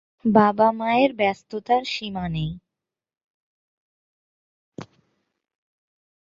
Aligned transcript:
বাবা 0.31 0.67
মায়ের 0.71 1.11
ব্যস্ততার 1.15 1.83
সীমা 1.85 2.25
নেই। 2.29 2.51